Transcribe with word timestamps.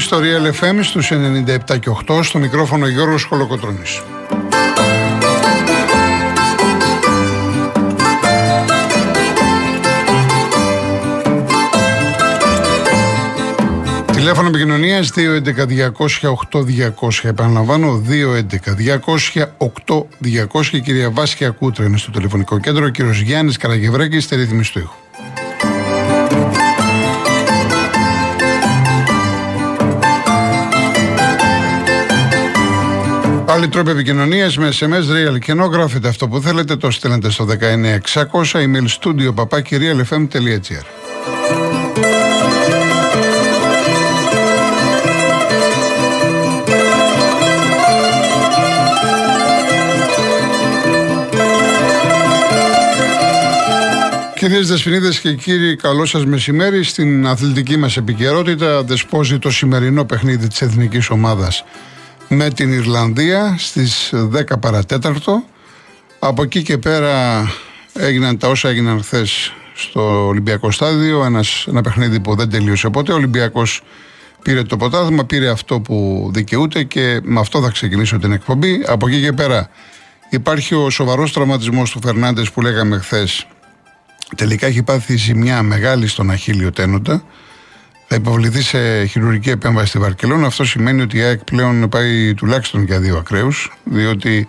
στο 0.00 0.18
Real 0.20 0.52
FM 0.60 0.78
στους 0.82 1.10
97 1.10 1.78
και 1.78 1.90
8 2.08 2.22
στο 2.22 2.38
μικρόφωνο 2.38 2.86
Γιώργος 2.86 3.24
Χολοκοτρώνης. 3.24 4.02
Τηλέφωνο 14.12 14.48
επικοινωνίας 14.48 15.12
211-200-8200. 15.16 17.22
Επαναλαμβάνω, 17.22 17.98
211-200-8200. 17.98 20.72
Η 20.72 20.80
κυρία 20.80 21.10
Βάσια 21.10 21.50
Κούτρα 21.50 21.84
είναι 21.84 21.96
στο 21.96 22.10
τηλεφωνικό 22.10 22.58
κέντρο. 22.58 22.84
Ο 22.84 22.88
κύριος 22.88 23.20
Γιάννης 23.20 23.56
Καραγευρέκη 23.56 24.20
στη 24.20 24.36
ρύθμιση 24.36 24.72
του 24.72 24.78
ήχου. 24.78 25.07
Άλλοι 33.58 33.68
τρόποι 33.68 33.90
επικοινωνίας 33.90 34.56
με 34.56 34.68
SMS 34.80 34.90
real 34.90 35.38
και 35.38 35.52
ενώ 35.52 35.64
γράφετε 35.64 36.08
αυτό 36.08 36.28
που 36.28 36.40
θέλετε, 36.40 36.76
το 36.76 36.90
στέλνετε 36.90 37.30
στο 37.30 37.46
19600 37.46 38.52
email 38.52 38.86
studio 39.00 39.34
papakirialfm.gr. 39.34 40.84
Κυρίες 54.34 54.68
Δεσποινίδες 54.68 55.20
και 55.20 55.34
κύριοι, 55.34 55.76
καλό 55.76 56.06
σας 56.06 56.26
μεσημέρι. 56.26 56.82
Στην 56.82 57.26
αθλητική 57.26 57.76
μας 57.76 57.96
επικαιρότητα 57.96 58.82
δεσπόζει 58.82 59.38
το 59.38 59.50
σημερινό 59.50 60.04
παιχνίδι 60.04 60.46
της 60.46 60.62
εθνικής 60.62 61.10
ομάδας 61.10 61.64
με 62.28 62.50
την 62.50 62.72
Ιρλανδία 62.72 63.54
στις 63.58 64.12
10 64.14 64.60
παρατέταρτο. 64.60 65.44
Από 66.18 66.42
εκεί 66.42 66.62
και 66.62 66.78
πέρα 66.78 67.46
έγιναν 67.92 68.38
τα 68.38 68.48
όσα 68.48 68.68
έγιναν 68.68 69.02
χθες 69.02 69.52
στο 69.74 70.26
Ολυμπιακό 70.26 70.70
Στάδιο. 70.70 71.24
Ένας, 71.24 71.64
ένα 71.68 71.80
παιχνίδι 71.80 72.20
που 72.20 72.34
δεν 72.34 72.50
τελείωσε 72.50 72.88
ποτέ. 72.88 73.12
Ο 73.12 73.14
Ολυμπιακός 73.14 73.82
πήρε 74.42 74.62
το 74.62 74.76
ποτάθμα, 74.76 75.24
πήρε 75.24 75.48
αυτό 75.48 75.80
που 75.80 76.28
δικαιούται 76.34 76.82
και 76.82 77.20
με 77.22 77.40
αυτό 77.40 77.62
θα 77.62 77.70
ξεκινήσω 77.70 78.18
την 78.18 78.32
εκπομπή. 78.32 78.82
Από 78.86 79.08
εκεί 79.08 79.20
και 79.20 79.32
πέρα 79.32 79.70
υπάρχει 80.30 80.74
ο 80.74 80.90
σοβαρός 80.90 81.32
τραυματισμός 81.32 81.90
του 81.90 82.00
Φερνάντες 82.02 82.50
που 82.50 82.60
λέγαμε 82.60 82.98
χθες. 82.98 83.46
Τελικά 84.36 84.66
έχει 84.66 84.82
πάθει 84.82 85.16
ζημιά 85.16 85.62
μεγάλη 85.62 86.06
στον 86.06 86.30
Αχίλιο 86.30 86.72
Τένοντα 86.72 87.22
θα 88.08 88.16
υποβληθεί 88.16 88.62
σε 88.62 89.04
χειρουργική 89.04 89.50
επέμβαση 89.50 89.88
στη 89.88 89.98
Βαρκελόνη. 89.98 90.44
Αυτό 90.44 90.64
σημαίνει 90.64 91.02
ότι 91.02 91.16
η 91.16 91.22
ΑΕΚ 91.22 91.44
πλέον 91.44 91.88
πάει 91.88 92.34
τουλάχιστον 92.34 92.84
για 92.84 93.00
δύο 93.00 93.16
ακραίους, 93.16 93.72
διότι 93.84 94.46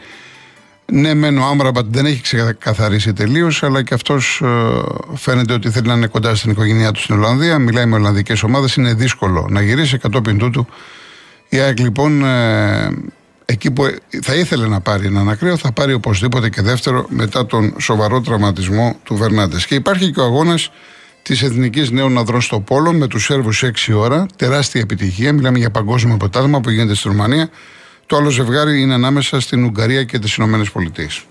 ναι, 0.91 1.13
μεν 1.13 1.37
ο 1.37 1.45
Άμραμπατ 1.45 1.85
δεν 1.89 2.05
έχει 2.05 2.21
ξεκαθαρίσει 2.21 3.13
τελείως, 3.13 3.63
αλλά 3.63 3.83
και 3.83 3.93
αυτός 3.93 4.41
ε, 4.43 4.47
φαίνεται 5.15 5.53
ότι 5.53 5.69
θέλει 5.69 5.87
να 5.87 5.93
είναι 5.93 6.07
κοντά 6.07 6.35
στην 6.35 6.51
οικογένειά 6.51 6.91
του 6.91 6.99
στην 6.99 7.15
Ολλανδία. 7.15 7.59
Μιλάει 7.59 7.85
με 7.85 7.95
Ολλανδικές 7.95 8.43
ομάδες. 8.43 8.75
Είναι 8.75 8.93
δύσκολο 8.93 9.47
να 9.49 9.61
γυρίσει 9.61 9.97
κατόπιν 9.97 10.37
τούτου. 10.37 10.67
Η 11.49 11.57
ΑΕΚ 11.59 11.79
λοιπόν 11.79 12.25
ε, 12.25 12.89
εκεί 13.45 13.71
που 13.71 13.83
θα 14.21 14.35
ήθελε 14.35 14.67
να 14.67 14.79
πάρει 14.79 15.05
έναν 15.05 15.29
ακραίο, 15.29 15.57
θα 15.57 15.71
πάρει 15.71 15.93
οπωσδήποτε 15.93 16.49
και 16.49 16.61
δεύτερο 16.61 17.05
μετά 17.09 17.45
τον 17.45 17.75
σοβαρό 17.79 18.21
τραυματισμό 18.21 18.95
του 19.03 19.15
Βερνάντες. 19.15 19.65
Και 19.65 19.75
υπάρχει 19.75 20.11
και 20.11 20.19
ο 20.19 20.23
αγώνας 20.23 20.71
της 21.21 21.41
Εθνικής 21.41 21.91
Νέων 21.91 22.17
Αδρών 22.17 22.41
στο 22.41 22.59
Πόλο 22.59 22.93
με 22.93 23.07
τους 23.07 23.23
Σέρβους 23.23 23.63
6 23.63 23.93
ώρα. 23.95 24.25
Τεράστια 24.35 24.81
επιτυχία. 24.81 25.33
Μιλάμε 25.33 25.57
για 25.57 25.69
παγκόσμιο 25.69 26.17
ποτάσμα 26.17 26.61
που 26.61 26.69
γίνεται 26.69 26.95
στη 26.95 27.07
Ρουμανία. 27.07 27.49
Το 28.05 28.15
άλλο 28.15 28.29
ζευγάρι 28.29 28.81
είναι 28.81 28.93
ανάμεσα 28.93 29.39
στην 29.39 29.63
Ουγγαρία 29.63 30.03
και 30.03 30.19
τις 30.19 30.35
Ηνωμένες 30.35 30.71
Πολιτείες. 30.71 31.23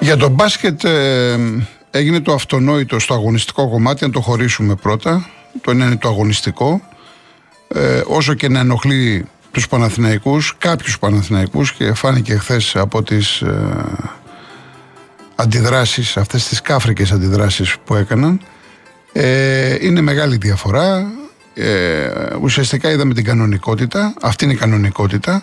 Για 0.00 0.16
το 0.16 0.28
μπάσκετ 0.28 0.84
ε, 0.84 1.38
έγινε 1.90 2.20
το 2.20 2.32
αυτονόητο 2.32 2.98
στο 2.98 3.14
αγωνιστικό 3.14 3.68
κομμάτι, 3.68 4.04
αν 4.04 4.12
το 4.12 4.20
χωρίσουμε 4.20 4.74
πρώτα. 4.74 5.28
Το 5.60 5.70
ένα 5.70 5.86
είναι 5.86 5.96
το 5.96 6.08
αγωνιστικό. 6.08 6.80
Ε, 7.68 8.02
όσο 8.06 8.34
και 8.34 8.48
να 8.48 8.58
ενοχλεί 8.58 9.26
τους 9.56 9.68
Παναθηναϊκούς, 9.68 10.54
κάποιους 10.58 10.98
Παναθηναϊκούς 10.98 11.72
και 11.72 11.94
φάνηκε 11.94 12.36
χθες 12.36 12.76
από 12.76 13.02
τις 13.02 13.40
ε, 13.40 13.84
αντιδράσεις, 15.34 16.16
αυτές 16.16 16.48
τις 16.48 16.60
κάφρικες 16.60 17.12
αντιδράσεις 17.12 17.76
που 17.84 17.94
έκαναν. 17.94 18.40
Ε, 19.12 19.76
είναι 19.80 20.00
μεγάλη 20.00 20.36
διαφορά. 20.36 21.12
Ε, 21.54 22.08
ουσιαστικά 22.40 22.90
είδαμε 22.90 23.14
την 23.14 23.24
κανονικότητα. 23.24 24.14
Αυτή 24.20 24.44
είναι 24.44 24.52
η 24.52 24.56
κανονικότητα. 24.56 25.42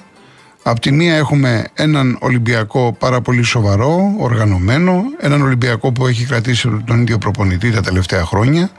Απ' 0.63 0.79
τη 0.79 0.91
μία 0.91 1.15
έχουμε 1.15 1.65
έναν 1.73 2.17
Ολυμπιακό 2.21 2.95
πάρα 2.99 3.21
πολύ 3.21 3.43
σοβαρό, 3.43 4.15
οργανωμένο, 4.17 5.03
έναν 5.19 5.41
Ολυμπιακό 5.41 5.91
που 5.91 6.07
έχει 6.07 6.25
κρατήσει 6.25 6.83
τον 6.85 7.01
ίδιο 7.01 7.17
προπονητή 7.17 7.71
τα 7.71 7.81
τελευταία 7.81 8.25
χρόνια. 8.25 8.69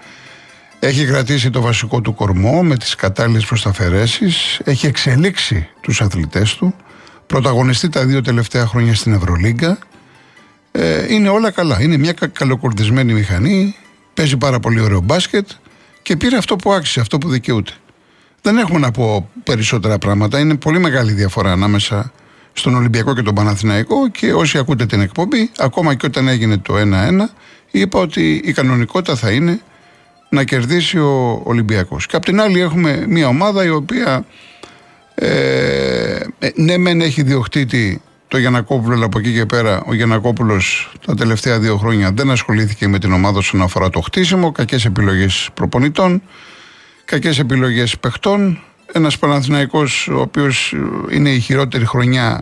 Έχει 0.84 1.06
κρατήσει 1.06 1.50
το 1.50 1.61
βασικό 1.61 2.00
του 2.00 2.15
κορμό 2.15 2.62
με 2.62 2.77
τις 2.77 2.95
κατάλληλες 2.95 3.45
προσταφαιρέσεις, 3.45 4.61
έχει 4.65 4.87
εξελίξει 4.87 5.69
τους 5.81 6.00
αθλητές 6.00 6.55
του, 6.55 6.75
πρωταγωνιστεί 7.27 7.89
τα 7.89 8.05
δύο 8.05 8.21
τελευταία 8.21 8.67
χρόνια 8.67 8.95
στην 8.95 9.12
Ευρωλίγκα. 9.12 9.78
Ε, 10.72 11.15
είναι 11.15 11.28
όλα 11.28 11.50
καλά. 11.50 11.83
Είναι 11.83 11.97
μια 11.97 12.12
καλοκουρδισμένη 12.12 13.12
μηχανή, 13.12 13.75
παίζει 14.15 14.37
πάρα 14.37 14.61
πολύ 14.61 14.81
ωραίο 14.81 15.00
μπάσκετ 15.00 15.49
και 16.03 16.17
πήρε 16.17 16.37
αυτό 16.37 16.56
που 16.56 16.72
άξιζε, 16.72 17.01
αυτό 17.01 17.19
που 17.19 17.28
δικαιούται. 17.28 17.72
Δεν 18.43 18.59
έχουμε 18.59 18.78
να 18.78 18.91
πω 18.91 19.31
περισσότερα 19.45 19.99
πράγματα. 19.99 20.39
Είναι 20.39 20.55
πολύ 20.55 20.78
μεγάλη 20.78 21.12
διαφορά 21.12 21.53
ανάμεσα 21.53 22.12
στον 22.53 22.75
Ολυμπιακό 22.75 23.15
και 23.15 23.22
τον 23.22 23.34
Παναθηναϊκό 23.34 24.09
και 24.11 24.33
όσοι 24.33 24.59
ακούτε 24.59 24.87
την 24.87 25.01
εκπομπή, 25.01 25.51
ακόμα 25.59 25.95
και 25.95 26.06
όταν 26.06 26.28
έγινε 26.28 26.59
το 26.59 26.75
1-1, 26.77 26.81
είπα 27.71 27.99
ότι 27.99 28.43
η 28.45 28.53
κανονικότητα 28.53 29.16
θα 29.16 29.31
είναι 29.31 29.61
να 30.34 30.45
κερδίσει 30.45 30.99
ο 30.99 31.43
Ολυμπιακός. 31.45 32.06
Και 32.06 32.17
απ' 32.17 32.25
την 32.25 32.41
άλλη 32.41 32.61
έχουμε 32.61 33.05
μια 33.09 33.28
ομάδα 33.28 33.65
η 33.65 33.69
οποία 33.69 34.25
ε, 35.15 36.21
ε, 36.39 36.50
ναι 36.55 36.78
μεν 36.78 37.00
έχει 37.00 37.22
διοκτήτη 37.22 38.00
το 38.28 38.39
Γιανακόπουλο, 38.39 38.95
αλλά 38.95 39.05
από 39.05 39.19
εκεί 39.19 39.34
και 39.34 39.47
πέρα 39.47 39.83
ο 39.87 39.95
Γιανακόπουλος 39.95 40.93
τα 41.06 41.15
τελευταία 41.15 41.59
δύο 41.59 41.77
χρόνια 41.77 42.12
δεν 42.12 42.31
ασχολήθηκε 42.31 42.89
με 42.89 42.99
την 42.99 43.12
ομάδα 43.12 43.39
όσον 43.39 43.62
αφορά 43.62 43.91
το 43.91 44.00
χτίσιμο. 44.00 44.53
Κακές 44.53 44.84
επιλογές 44.84 45.49
προπονητών, 45.55 46.22
κακές 47.05 47.39
επιλογές 47.39 47.99
παιχτών. 47.99 48.62
Ένας 48.93 49.19
Παναθηναϊκός 49.19 50.09
ο 50.09 50.21
οποίος 50.21 50.75
είναι 51.11 51.31
η 51.31 51.41
χειρότερη 51.41 51.87
χρονιά 51.87 52.41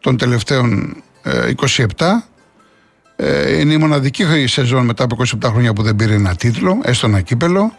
των 0.00 0.16
τελευταίων 0.16 0.96
27 1.24 1.24
ε, 1.24 1.30
ε, 1.30 2.22
είναι 3.60 3.72
η 3.72 3.76
μοναδική 3.76 4.46
σεζόν 4.46 4.84
μετά 4.84 5.04
από 5.04 5.16
27 5.18 5.48
χρόνια 5.50 5.72
που 5.72 5.82
δεν 5.82 5.96
πήρε 5.96 6.14
ένα 6.14 6.34
τίτλο, 6.34 6.80
έστω 6.84 7.06
ένα 7.06 7.20
κύπελο. 7.20 7.76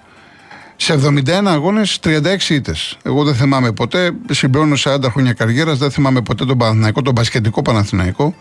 Σε 0.75 0.93
71 0.93 1.29
αγώνες, 1.45 1.99
36 2.03 2.49
ήττες. 2.49 2.97
Εγώ 3.03 3.23
δεν 3.23 3.35
θυμάμαι 3.35 3.71
ποτέ, 3.71 4.11
συμπληρώνω 4.31 4.75
40 4.77 5.03
χρόνια 5.09 5.33
καριέρας, 5.33 5.77
δεν 5.77 5.91
θυμάμαι 5.91 6.21
ποτέ 6.21 6.45
τον 6.45 6.57
Παναθηναϊκό, 6.57 7.01
τον 7.01 7.13
Πασχετικό 7.15 7.61
Παναθηναϊκό, 7.61 8.35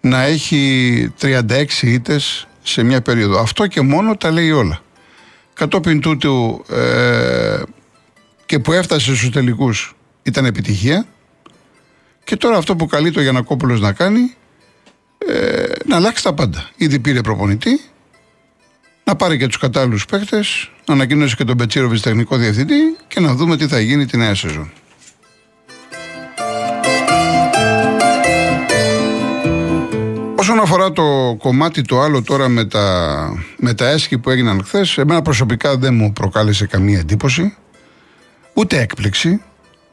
να 0.00 0.22
έχει 0.22 1.12
36 1.20 1.82
ήττες 1.82 2.48
σε 2.62 2.82
μια 2.82 3.00
περίοδο. 3.00 3.38
Αυτό 3.38 3.66
και 3.66 3.80
μόνο 3.80 4.16
τα 4.16 4.30
λέει 4.30 4.50
όλα. 4.50 4.80
Κατόπιν 5.54 6.00
τούτου 6.00 6.64
ε, 6.70 7.62
και 8.46 8.58
που 8.58 8.72
έφτασε 8.72 9.16
στους 9.16 9.30
τελικούς 9.30 9.96
ήταν 10.22 10.44
επιτυχία. 10.44 11.06
Και 12.24 12.36
τώρα 12.36 12.56
αυτό 12.56 12.76
που 12.76 12.86
καλεί 12.86 13.10
το 13.10 13.20
Γιανακόπουλος 13.20 13.80
να 13.80 13.92
κάνει 13.92 14.34
ε, 15.26 15.72
να 15.86 15.96
αλλάξει 15.96 16.22
τα 16.22 16.32
πάντα. 16.34 16.70
Ήδη 16.76 16.98
πήρε 16.98 17.20
προπονητή, 17.20 17.80
να 19.04 19.16
πάρει 19.16 19.38
και 19.38 19.46
τους 19.46 19.58
κατάλληλους 19.58 20.04
παίχτε, 20.04 20.44
να 20.86 20.94
ανακοίνωσε 20.94 21.36
και 21.36 21.44
τον 21.44 21.56
Πετσίροβιτ 21.56 22.00
τεχνικό 22.00 22.36
διευθυντή 22.36 22.96
και 23.08 23.20
να 23.20 23.34
δούμε 23.34 23.56
τι 23.56 23.66
θα 23.66 23.80
γίνει 23.80 24.06
τη 24.06 24.16
νέα 24.16 24.34
σεζόν. 24.34 24.72
Όσον 30.36 30.58
αφορά 30.58 30.92
το 30.92 31.36
κομμάτι 31.38 31.82
το 31.82 32.00
άλλο 32.00 32.22
τώρα 32.22 32.48
με 32.48 32.64
τα, 32.64 33.44
με 33.56 33.74
τα 33.74 33.88
έσχη 33.88 34.18
που 34.18 34.30
έγιναν 34.30 34.64
χθες, 34.64 34.98
εμένα 34.98 35.22
προσωπικά 35.22 35.76
δεν 35.76 35.94
μου 35.94 36.12
προκάλεσε 36.12 36.66
καμία 36.66 36.98
εντύπωση, 36.98 37.56
ούτε 38.54 38.80
έκπληξη, 38.80 39.42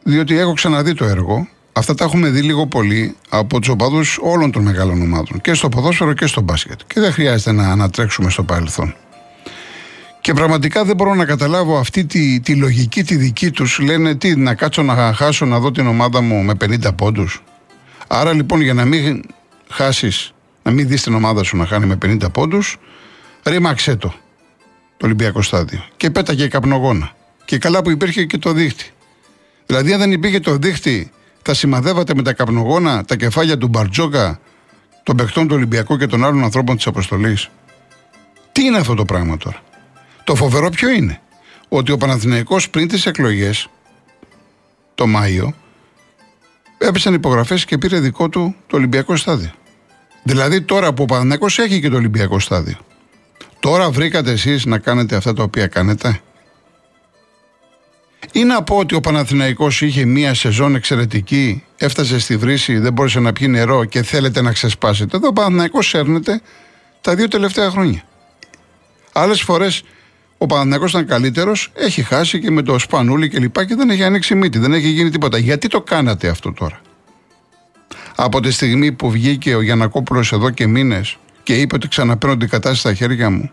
διότι 0.03 0.37
έχω 0.37 0.53
ξαναδεί 0.53 0.93
το 0.93 1.05
έργο 1.05 1.47
Αυτά 1.77 1.93
τα 1.93 2.03
έχουμε 2.03 2.29
δει 2.29 2.41
λίγο 2.41 2.67
πολύ 2.67 3.15
από 3.29 3.59
του 3.59 3.69
οπαδού 3.73 4.01
όλων 4.21 4.51
των 4.51 4.63
μεγάλων 4.63 5.01
ομάδων. 5.01 5.41
Και 5.41 5.53
στο 5.53 5.69
ποδόσφαιρο 5.69 6.13
και 6.13 6.25
στο 6.25 6.41
μπάσκετ. 6.41 6.79
Και 6.87 6.99
δεν 6.99 7.11
χρειάζεται 7.11 7.51
να 7.51 7.71
ανατρέξουμε 7.71 8.29
στο 8.29 8.43
παρελθόν. 8.43 8.95
Και 10.21 10.33
πραγματικά 10.33 10.83
δεν 10.85 10.95
μπορώ 10.95 11.15
να 11.15 11.25
καταλάβω 11.25 11.77
αυτή 11.77 12.05
τη, 12.05 12.39
τη 12.39 12.55
λογική 12.55 13.03
τη 13.03 13.15
δική 13.15 13.51
τους. 13.51 13.79
Λένε 13.79 14.15
τι, 14.15 14.35
να 14.35 14.55
κάτσω 14.55 14.83
να 14.83 15.13
χάσω 15.13 15.45
να 15.45 15.59
δω 15.59 15.71
την 15.71 15.87
ομάδα 15.87 16.21
μου 16.21 16.43
με 16.43 16.53
50 16.61 16.95
πόντους. 16.95 17.43
Άρα 18.07 18.33
λοιπόν 18.33 18.61
για 18.61 18.73
να 18.73 18.85
μην 18.85 19.23
χάσεις, 19.69 20.33
να 20.63 20.71
μην 20.71 20.87
δεις 20.87 21.03
την 21.03 21.13
ομάδα 21.13 21.43
σου 21.43 21.57
να 21.57 21.65
χάνει 21.65 21.85
με 21.85 21.97
50 22.05 22.31
πόντους, 22.31 22.77
Ρήμαξε 23.43 23.95
το. 23.95 24.13
Το 24.97 25.05
Ολυμπιακό 25.05 25.41
στάδιο. 25.41 25.83
Και 25.97 26.09
πέταγε 26.09 26.47
καπνογόνα. 26.47 27.11
Και 27.45 27.57
καλά 27.57 27.81
που 27.81 27.89
υπήρχε 27.89 28.25
και 28.25 28.37
το 28.37 28.51
δίχτυ. 28.51 28.91
Δηλαδή, 29.65 29.93
αν 29.93 29.99
δεν 29.99 30.11
υπήρχε 30.11 30.39
το 30.39 30.55
δίχτυ, 30.55 31.11
θα 31.47 31.53
σημαδεύατε 31.53 32.15
με 32.15 32.21
τα 32.21 32.33
καπνογόνα 32.33 33.05
τα 33.05 33.15
κεφάλια 33.15 33.57
του 33.57 33.67
Μπαρτζόκα, 33.67 34.39
των 35.03 35.15
παιχτών 35.15 35.47
του 35.47 35.55
Ολυμπιακού 35.55 35.97
και 35.97 36.07
των 36.07 36.25
άλλων 36.25 36.43
ανθρώπων 36.43 36.75
της 36.75 36.87
αποστολής. 36.87 37.49
Τι 38.51 38.63
είναι 38.63 38.77
αυτό 38.77 38.93
το 38.93 39.05
πράγμα 39.05 39.37
τώρα; 39.37 39.61
Το 40.23 40.35
φοβερό 40.35 40.69
ποιο 40.69 40.89
είναι; 40.89 41.21
Ότι 41.67 41.91
ο 41.91 41.97
Παναθηναϊκός 41.97 42.69
πριν 42.69 42.87
τις 42.87 43.05
εκλογές, 43.05 43.67
το 44.95 45.07
Μάιο, 45.07 45.53
έπεσαν 46.77 47.13
υπογραφές 47.13 47.65
και 47.65 47.77
πήρε 47.77 47.99
δικό 47.99 48.29
του 48.29 48.55
το 48.67 48.75
Ολυμπιακό 48.75 49.15
στάδιο. 49.15 49.51
Δηλαδή 50.23 50.61
τώρα 50.61 50.93
που 50.93 51.03
ο 51.03 51.05
Παναθηναϊκός 51.05 51.59
έχει 51.59 51.79
και 51.79 51.89
το 51.89 51.95
Ολυμπιακό 51.95 52.39
στάδιο. 52.39 52.77
Τώρα 53.59 53.89
βρήκατε 53.91 54.31
εσείς 54.31 54.65
να 54.65 54.77
κάνετε 54.77 55.15
αυτά 55.15 55.33
τα 55.33 55.43
οποία 55.43 55.67
κάνετε; 55.67 56.19
Ή 58.37 58.43
να 58.43 58.63
πω 58.63 58.77
ότι 58.77 58.95
ο 58.95 58.99
Παναθηναϊκός 58.99 59.81
είχε 59.81 60.05
μία 60.05 60.33
σεζόν 60.33 60.75
εξαιρετική, 60.75 61.63
έφτασε 61.77 62.19
στη 62.19 62.37
βρύση, 62.37 62.77
δεν 62.77 62.93
μπόρεσε 62.93 63.19
να 63.19 63.33
πιει 63.33 63.47
νερό 63.51 63.85
και 63.85 64.03
θέλετε 64.03 64.41
να 64.41 64.51
ξεσπάσετε. 64.51 65.17
Εδώ 65.17 65.27
ο 65.27 65.33
Παναθηναϊκός 65.33 65.87
σέρνεται 65.87 66.41
τα 67.01 67.15
δύο 67.15 67.27
τελευταία 67.27 67.69
χρόνια. 67.69 68.03
Άλλες 69.13 69.41
φορές 69.41 69.83
ο 70.37 70.45
Παναθηναϊκός 70.45 70.89
ήταν 70.89 71.05
καλύτερος, 71.05 71.71
έχει 71.73 72.03
χάσει 72.03 72.39
και 72.39 72.51
με 72.51 72.61
το 72.61 72.79
σπανούλι 72.79 73.29
και 73.29 73.39
λοιπά 73.39 73.65
και 73.65 73.75
δεν 73.75 73.89
έχει 73.89 74.03
ανοίξει 74.03 74.35
μύτη, 74.35 74.59
δεν 74.59 74.73
έχει 74.73 74.87
γίνει 74.87 75.09
τίποτα. 75.09 75.37
Γιατί 75.37 75.67
το 75.67 75.81
κάνατε 75.81 76.27
αυτό 76.27 76.53
τώρα; 76.53 76.81
Από 78.15 78.39
τη 78.39 78.51
στιγμή 78.51 78.91
που 78.91 79.11
βγήκε 79.11 79.55
ο 79.55 79.61
Γιανακόπουλος 79.61 80.31
εδώ 80.31 80.49
και 80.49 80.67
μήνες 80.67 81.17
και 81.43 81.55
είπε 81.55 81.75
ότι 81.75 81.87
ξαναπαίρνω 81.87 82.37
την 82.37 82.49
κατάσταση 82.49 82.79
στα 82.79 82.93
χέρια 82.93 83.29
μου, 83.29 83.51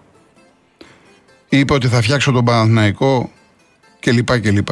είπε 1.48 1.72
ότι 1.72 1.88
θα 1.88 2.02
φτιάξω 2.02 2.32
τον 2.32 2.44
Παναθηναϊκό 2.44 3.30
κλπ. 4.04 4.40
Και, 4.40 4.50
και, 4.50 4.62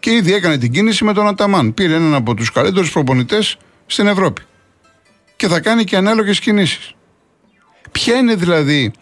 και 0.00 0.10
ήδη 0.10 0.34
έκανε 0.34 0.58
την 0.58 0.72
κίνηση 0.72 1.04
με 1.04 1.12
τον 1.12 1.26
Αταμάν. 1.26 1.74
Πήρε 1.74 1.94
έναν 1.94 2.14
από 2.14 2.34
τους 2.34 2.52
καλύτερους 2.52 2.92
προπονητές 2.92 3.56
στην 3.86 4.06
Ευρώπη. 4.06 4.42
Και 5.36 5.48
θα 5.48 5.60
κάνει 5.60 5.84
και 5.84 5.96
ανάλογες 5.96 6.40
κινήσεις. 6.40 6.94
Ποια 7.92 8.16
είναι 8.16 8.34
δηλαδή, 8.34 8.92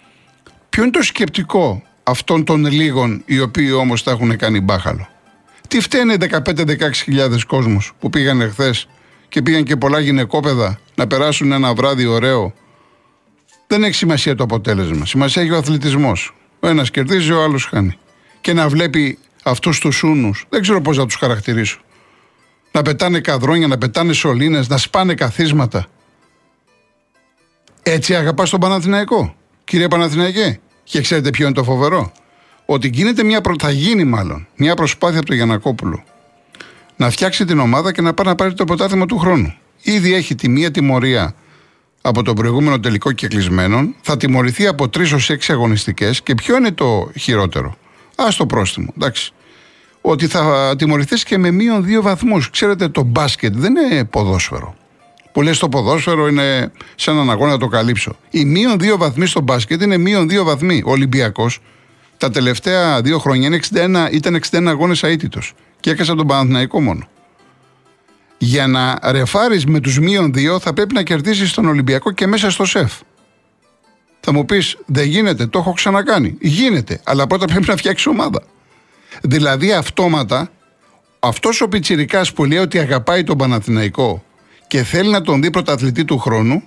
ποιο 0.68 0.82
είναι 0.82 0.92
το 0.92 1.02
σκεπτικό 1.02 1.82
αυτών 2.02 2.44
των 2.44 2.66
λίγων 2.66 3.22
οι 3.26 3.40
οποίοι 3.40 3.70
όμως 3.78 4.02
τα 4.02 4.10
έχουν 4.10 4.36
κάνει 4.36 4.60
μπάχαλο; 4.60 5.08
Τι 5.68 5.80
φταίνε 5.80 6.16
15-16 6.20 6.92
χιλιάδες 6.94 7.44
κόσμους 7.44 7.92
που 7.98 8.10
πήγαν 8.10 8.40
εχθέ 8.40 8.74
και 9.28 9.42
πήγαν 9.42 9.64
και 9.64 9.76
πολλά 9.76 9.98
γυναικόπαιδα 9.98 10.78
να 10.94 11.06
περάσουν 11.06 11.52
ένα 11.52 11.74
βράδυ 11.74 12.06
ωραίο; 12.06 12.54
Δεν 13.66 13.84
έχει 13.84 13.94
σημασία 13.94 14.34
το 14.34 14.44
αποτέλεσμα. 14.44 15.06
Σημασία 15.06 15.42
έχει 15.42 15.50
ο 15.50 15.56
αθλητισμός. 15.56 16.34
Ο 16.60 16.68
ένας 16.68 16.90
κερδίζει, 16.90 17.32
ο 17.32 17.42
άλλος 17.42 17.64
χάνει. 17.64 17.98
Και 18.40 18.52
να 18.52 18.68
βλέπει 18.68 19.18
αυτούς 19.42 19.78
τους 19.78 20.02
ούνους, 20.02 20.46
δεν 20.48 20.60
ξέρω 20.60 20.80
πώς 20.80 20.96
να 20.96 21.06
τους 21.06 21.14
χαρακτηρίσω. 21.14 21.80
Να 22.72 22.82
πετάνε 22.82 23.20
καδρόνια, 23.20 23.66
να 23.66 23.78
πετάνε 23.78 24.12
σωλήνες, 24.12 24.68
να 24.68 24.76
σπάνε 24.76 25.14
καθίσματα. 25.14 25.86
Έτσι 27.82 28.14
αγαπάς 28.14 28.50
τον 28.50 28.60
Παναθηναϊκό, 28.60 29.34
κύριε 29.64 29.88
Παναθηναϊκέ. 29.88 30.60
Και 30.84 31.00
ξέρετε 31.00 31.30
ποιο 31.30 31.44
είναι 31.44 31.54
το 31.54 31.64
φοβερό; 31.64 32.12
Ότι 32.66 32.88
γίνεται 32.88 33.24
μια 33.24 33.40
προ... 33.40 33.54
θα 33.58 33.70
γίνει 33.70 34.04
μάλλον 34.04 34.46
μια 34.56 34.74
προσπάθεια 34.74 35.18
από 35.18 35.26
τον 35.26 35.36
Γιανακόπουλο 35.36 36.04
να 37.00 37.10
φτιάξει 37.10 37.44
την 37.44 37.58
ομάδα 37.58 37.92
και 37.92 38.00
να 38.00 38.14
πάει 38.14 38.26
να 38.26 38.34
πάρει 38.34 38.54
το 38.54 38.64
ποτάθλημα 38.64 39.06
του 39.06 39.18
χρόνου. 39.18 39.54
Ήδη 39.82 40.14
έχει 40.14 40.34
τη 40.34 40.48
μία 40.48 40.70
τιμωρία 40.70 41.34
από 42.00 42.22
τον 42.22 42.34
προηγούμενο 42.34 42.80
τελικό 42.80 43.12
κυκλισμένων, 43.12 43.94
θα 44.00 44.16
τιμωρηθεί 44.16 44.66
από 44.66 44.88
τρεις 44.88 45.12
ως 45.12 45.30
έξι 45.30 45.52
αγωνιστικές 45.52 46.22
και 46.22 46.34
ποιο 46.34 46.56
είναι 46.56 46.72
το 46.72 47.10
χειρότερο; 47.18 47.76
Α 48.22 48.28
το 48.36 48.46
πρόστιμο, 48.46 48.92
εντάξει. 48.96 49.32
Ότι 50.00 50.26
θα 50.26 50.74
τιμωρηθείς 50.78 51.24
και 51.24 51.38
με 51.38 51.50
μείον 51.50 51.84
δύο 51.84 52.02
βαθμούς. 52.02 52.50
Ξέρετε, 52.50 52.88
το 52.88 53.02
μπάσκετ 53.02 53.54
δεν 53.56 53.74
είναι 53.76 54.04
ποδόσφαιρο. 54.04 54.74
Που 55.32 55.42
λες 55.42 55.58
το 55.58 55.68
ποδόσφαιρο 55.68 56.28
είναι 56.28 56.72
σε 56.94 57.10
έναν 57.10 57.30
αγώνα 57.30 57.50
να 57.50 57.58
το 57.58 57.66
καλύψω. 57.66 58.16
Οι 58.30 58.44
μείον 58.44 58.78
δύο 58.78 58.96
βαθμοί 58.96 59.26
στο 59.26 59.40
μπάσκετ 59.40 59.82
είναι 59.82 59.96
μείον 59.96 60.28
δύο 60.28 60.44
βαθμοί. 60.44 60.82
Ο 60.86 60.90
Ολυμπιακός 60.90 61.60
τα 62.16 62.30
τελευταία 62.30 63.00
δύο 63.00 63.18
χρόνια 63.18 63.60
61, 63.74 64.08
ήταν 64.12 64.40
61 64.50 64.66
αγώνες 64.66 65.02
αίτητος. 65.02 65.52
Και 65.80 65.90
έκασα 65.90 66.14
τον 66.14 66.26
Παναθηναϊκό 66.26 66.80
μόνο. 66.80 67.08
Για 68.38 68.66
να 68.66 68.98
ρεφάρεις 69.02 69.66
με 69.66 69.80
τους 69.80 69.98
μείον 69.98 70.32
δύο 70.32 70.58
θα 70.58 70.72
πρέπει 70.72 70.94
να 70.94 71.02
κερδίσεις 71.02 71.52
τον 71.52 71.66
Ολυμπιακό 71.66 72.12
και 72.12 72.26
μέσα 72.26 72.50
στο 72.50 72.64
σεφ. 72.64 72.92
Θα 74.30 74.38
μου 74.38 74.44
πεις, 74.44 74.76
δεν 74.86 75.06
γίνεται, 75.06 75.46
το 75.46 75.58
έχω 75.58 75.72
ξανακάνει. 75.72 76.36
Γίνεται, 76.40 77.00
αλλά 77.04 77.26
πρώτα 77.26 77.44
πρέπει 77.44 77.66
να 77.66 77.76
φτιάξει 77.76 78.08
ομάδα. 78.08 78.42
Δηλαδή 79.22 79.72
αυτόματα, 79.72 80.50
αυτός 81.18 81.60
ο 81.60 81.68
Πιτσυρικά 81.68 82.22
που 82.34 82.44
λέει 82.44 82.58
ότι 82.58 82.78
αγαπάει 82.78 83.24
τον 83.24 83.38
Παναθηναϊκό 83.38 84.24
και 84.66 84.82
θέλει 84.82 85.10
να 85.10 85.22
τον 85.22 85.42
δει 85.42 85.50
πρωταθλητή 85.50 86.04
του 86.04 86.18
χρόνου, 86.18 86.62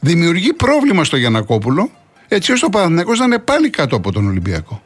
δημιουργεί 0.00 0.52
πρόβλημα 0.52 1.04
στο 1.04 1.16
Γιανακόπουλο, 1.16 1.90
έτσι 2.28 2.52
ώστε 2.52 2.66
ο 2.66 2.68
Παναθηναϊκός 2.68 3.18
να 3.18 3.24
είναι 3.24 3.38
πάλι 3.38 3.70
κάτω 3.70 3.96
από 3.96 4.12
τον 4.12 4.26
Ολυμπιακό. 4.26 4.82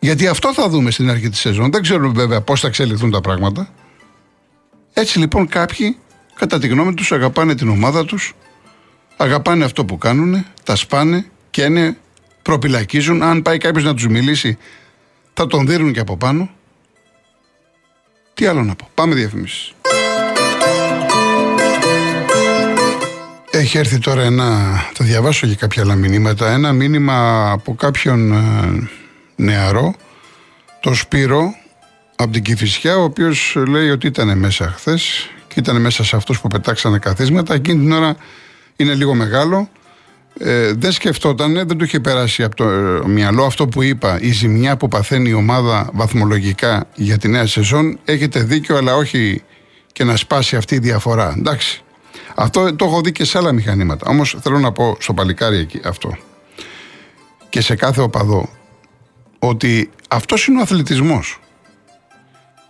Γιατί 0.00 0.26
αυτό 0.26 0.54
θα 0.54 0.68
δούμε 0.68 0.90
στην 0.90 1.10
αρχή 1.10 1.28
της 1.28 1.38
σεζόν. 1.38 1.70
Δεν 1.70 1.82
ξέρουμε 1.82 2.12
βέβαια 2.14 2.40
πώς 2.40 2.60
θα 2.60 2.66
εξελιχθούν 2.66 3.10
τα 3.10 3.20
πράγματα. 3.20 3.68
Έτσι 4.92 5.18
λοιπόν 5.18 5.48
κάποιοι, 5.48 5.96
κατά 6.34 6.58
τη 6.58 6.66
γνώμη 6.66 6.94
τους, 6.94 7.12
αγαπάνε 7.12 7.54
την 7.54 7.68
ομάδα 7.68 8.04
τους, 8.04 8.34
αγαπάνε 9.22 9.64
αυτό 9.64 9.84
που 9.84 9.98
κάνουν, 9.98 10.46
τα 10.64 10.76
σπάνε 10.76 11.26
και 11.50 11.62
είναι, 11.62 11.96
προπυλακίζουν. 12.42 13.22
Αν 13.22 13.42
πάει 13.42 13.58
κάποιος 13.58 13.84
να 13.84 13.94
τους 13.94 14.06
μιλήσει, 14.06 14.58
θα 15.34 15.46
τον 15.46 15.66
δίνουν 15.66 15.92
και 15.92 16.00
από 16.00 16.16
πάνω. 16.16 16.50
Τι 18.34 18.46
άλλο 18.46 18.62
να 18.62 18.74
πω. 18.74 18.88
Πάμε 18.94 19.14
διαφημίσεις. 19.14 19.72
Έχει 23.50 23.78
έρθει 23.78 23.98
τώρα 23.98 24.22
ένα, 24.22 24.74
θα 24.92 25.04
διαβάσω 25.04 25.46
και 25.46 25.54
κάποια 25.54 25.82
άλλα 25.82 25.94
μηνύματα, 25.94 26.50
ένα 26.50 26.72
μήνυμα 26.72 27.50
από 27.50 27.74
κάποιον 27.74 28.32
ε, 28.32 28.88
νεαρό, 29.36 29.94
το 30.80 30.94
Σπύρο, 30.94 31.54
από 32.16 32.32
την 32.32 32.42
Κηφισιά, 32.42 32.96
ο 32.96 33.02
οποίος 33.02 33.56
λέει 33.68 33.90
ότι 33.90 34.06
ήταν 34.06 34.38
μέσα 34.38 34.72
χθες 34.76 35.30
και 35.48 35.54
ήταν 35.60 35.80
μέσα 35.80 36.04
σε 36.04 36.16
αυτούς 36.16 36.40
που 36.40 36.48
πετάξανε 36.48 36.98
καθίσματα. 36.98 37.54
Εκείνη 37.54 37.78
την 37.78 37.92
ώρα 37.92 38.16
είναι 38.76 38.94
λίγο 38.94 39.14
μεγάλο. 39.14 39.68
Ε, 40.38 40.72
δεν 40.72 40.92
σκεφτόταν, 40.92 41.52
δεν 41.52 41.78
του 41.78 41.84
είχε 41.84 42.00
περάσει 42.00 42.42
από 42.42 42.56
το 42.56 42.68
ε, 42.68 43.06
μυαλό 43.06 43.44
αυτό 43.44 43.66
που 43.66 43.82
είπα, 43.82 44.20
η 44.20 44.30
ζημιά 44.30 44.76
που 44.76 44.88
παθαίνει 44.88 45.30
η 45.30 45.32
ομάδα 45.32 45.90
βαθμολογικά 45.92 46.86
για 46.94 47.18
τη 47.18 47.28
νέα 47.28 47.46
σεζόν. 47.46 47.98
Έχετε 48.04 48.42
δίκιο, 48.42 48.76
αλλά 48.76 48.94
όχι 48.94 49.42
και 49.92 50.04
να 50.04 50.16
σπάσει 50.16 50.56
αυτή 50.56 50.74
η 50.74 50.78
διαφορά. 50.78 51.34
Εντάξει, 51.38 51.82
αυτό 52.34 52.76
το 52.76 52.84
έχω 52.84 53.00
δει 53.00 53.12
και 53.12 53.24
σε 53.24 53.38
άλλα 53.38 53.52
μηχανήματα. 53.52 54.06
Όμως 54.08 54.36
θέλω 54.42 54.58
να 54.58 54.72
πω 54.72 54.96
στο 55.00 55.14
παλικάρι 55.14 55.56
εκεί 55.56 55.80
αυτό. 55.84 56.16
Και 57.48 57.60
σε 57.60 57.74
κάθε 57.74 58.00
οπαδό 58.00 58.48
ότι 59.38 59.90
αυτός 60.08 60.46
είναι 60.46 60.58
ο 60.58 60.62
αθλητισμός. 60.62 61.40